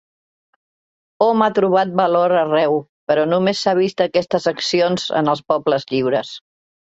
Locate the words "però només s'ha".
3.11-3.75